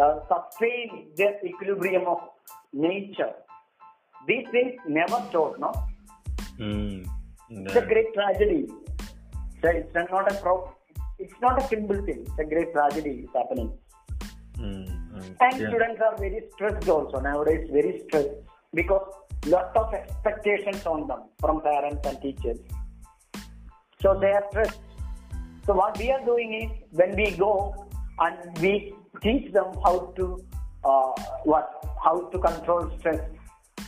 [0.01, 2.19] uh, sustain the equilibrium of
[2.73, 3.33] nature.
[4.27, 5.71] These things never taught, no?
[6.59, 7.07] Mm.
[7.49, 8.67] It's a great tragedy.
[9.61, 10.73] So it's not a pro.
[11.19, 12.25] It's not a simple thing.
[12.27, 13.71] It's a great tragedy is happening.
[14.65, 14.85] Mm.
[15.13, 15.35] Mm.
[15.41, 15.69] And Yeah.
[15.69, 17.69] students are very stressed also nowadays.
[17.77, 18.35] Very stressed
[18.73, 19.07] because
[19.53, 22.59] lot of expectations on them from parents and teachers.
[24.01, 24.79] So they are stressed.
[25.65, 27.53] So what we are doing is when we go
[28.19, 28.73] and we
[29.21, 30.25] teach them how to
[30.83, 31.11] uh,
[31.43, 33.21] what how to control stress,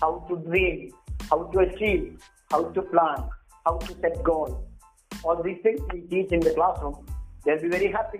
[0.01, 0.91] how to dream,
[1.29, 2.19] how to achieve,
[2.51, 3.23] how to plan,
[3.65, 4.57] how to set goals.
[5.23, 7.05] All these things we teach in the classroom.
[7.45, 8.19] They'll be very happy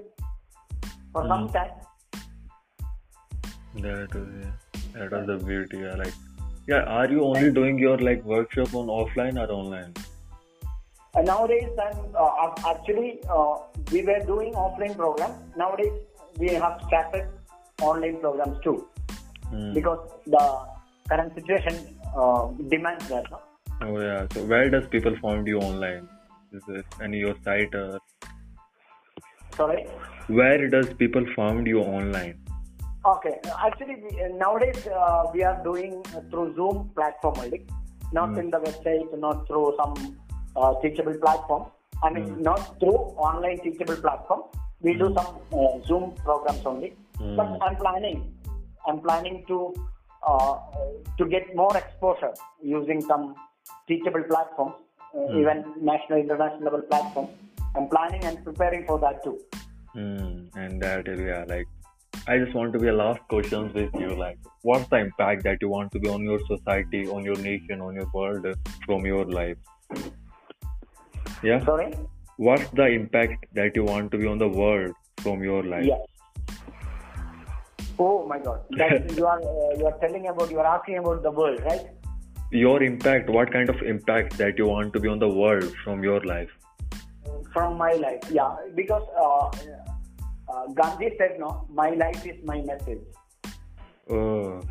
[1.13, 1.72] for some time.
[3.81, 4.51] That was yeah.
[4.93, 5.77] That was the beauty.
[6.03, 6.13] Like
[6.67, 6.83] yeah.
[6.83, 9.93] Are you only doing your like workshop on offline or online?
[11.15, 13.55] Uh, nowadays, I'm uh, actually uh,
[13.91, 15.31] we were doing offline program.
[15.55, 15.93] Nowadays,
[16.37, 17.27] we have started
[17.81, 18.87] online programs too
[19.51, 19.73] Mm.
[19.73, 20.45] because the
[21.09, 21.75] current situation
[22.17, 23.23] uh, demands that.
[23.31, 23.39] No?
[23.81, 24.27] Oh yeah.
[24.33, 26.09] So where does people find you online?
[26.51, 27.99] Is it any your site or
[29.55, 29.85] Sorry.
[30.27, 32.39] where does people find you online?
[33.05, 33.39] Okay.
[33.65, 37.65] Actually, we, uh, nowadays uh, we are doing uh, through Zoom platform only,
[38.11, 40.17] not in the website, not through some
[40.55, 41.65] uh, teachable platform.
[42.03, 42.97] I mean, not through
[43.28, 44.43] online teachable platform.
[44.82, 46.93] We do some uh, Zoom programs only.
[47.19, 47.36] Mm.
[47.36, 48.34] But I'm planning.
[48.86, 49.74] I'm planning to
[50.26, 50.59] uh,
[51.17, 53.36] to get more exposure using some
[53.88, 54.76] teachable platforms,
[55.15, 57.30] uh, even national, international level platforms.
[57.76, 59.39] I'm planning and preparing for that too.
[59.95, 60.55] Mm.
[60.55, 61.45] And that yeah.
[61.47, 61.67] Like
[62.28, 64.09] I just want to be a last questions with you.
[64.15, 67.82] Like what's the impact that you want to be on your society, on your nation,
[67.82, 68.45] on your world
[68.86, 69.57] from your life?
[71.43, 71.63] Yeah.
[71.65, 71.93] Sorry.
[72.38, 75.86] What's the impact that you want to be on the world from your life?
[75.86, 76.01] Yes.
[77.99, 78.59] Oh my God!
[78.71, 81.88] That you are uh, you are telling about you are asking about the world, right?
[82.51, 86.01] your impact what kind of impact that you want to be on the world from
[86.01, 86.49] your life
[87.51, 89.49] from my life yeah because uh,
[90.58, 91.51] uh, gandhi said no
[91.82, 93.03] my life is my message
[94.10, 94.62] oh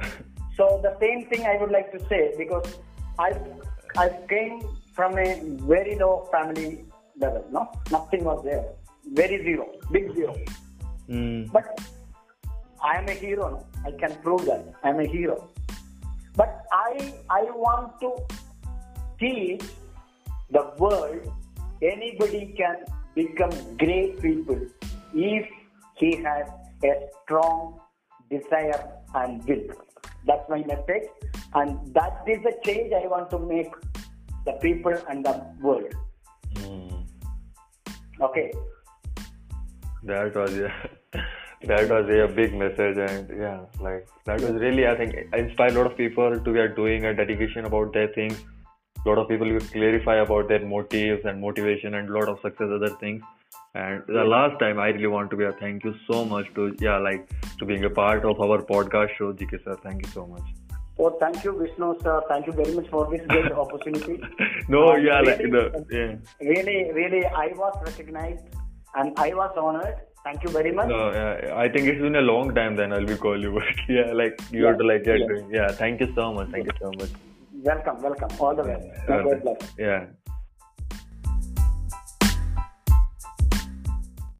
[0.58, 2.68] so the same thing i would like to say because
[3.26, 3.30] i
[4.04, 4.56] i came
[4.98, 5.28] from a
[5.74, 6.70] very low family
[7.24, 7.64] level no
[7.96, 8.64] nothing was there
[9.20, 9.66] very zero
[9.96, 10.34] big zero
[11.08, 11.52] mm.
[11.52, 11.86] but
[12.82, 13.50] I am a hero.
[13.50, 13.66] No?
[13.84, 15.48] I can prove that I am a hero.
[16.36, 18.10] But I I want to
[19.18, 19.62] teach
[20.50, 21.32] the world
[21.82, 22.84] anybody can
[23.14, 24.60] become great people
[25.14, 25.48] if
[25.96, 26.46] he has
[26.84, 26.92] a
[27.22, 27.80] strong
[28.30, 29.66] desire and will.
[30.26, 31.08] That's my message,
[31.54, 33.72] and that is the change I want to make
[34.44, 35.94] the people and the world.
[36.54, 37.06] Mm.
[38.20, 38.52] Okay.
[40.04, 40.86] That was yeah.
[41.64, 45.78] that was a big message and yeah, like that was really I think inspired a
[45.78, 48.44] lot of people to be doing a dedication about their things.
[49.04, 52.40] A lot of people will clarify about their motives and motivation and a lot of
[52.40, 53.22] success other things.
[53.78, 56.68] And the last time I really want to be a thank you so much to
[56.80, 57.24] yeah like
[57.58, 59.76] to being a part of our podcast show, GK sir.
[59.82, 60.46] Thank you so much.
[60.98, 62.14] Oh, thank you, Vishnu sir.
[62.28, 64.18] Thank you very much for this great opportunity.
[64.68, 66.46] no, Uh, yeah, like really, the yeah.
[66.52, 68.46] really, really, I was recognized
[68.94, 69.96] and I was honored.
[70.24, 70.88] Thank you very much.
[70.88, 73.82] No, yeah, I think it's been a long time then I'll be calling you, but
[73.96, 75.40] yeah, like you have to like Yeah.
[75.58, 76.50] Yeah, thank you so much.
[76.50, 77.10] Thank you so much.
[77.68, 78.30] Welcome, welcome.
[78.40, 78.86] All the best.
[79.06, 79.74] God bless.
[79.78, 80.06] yeah.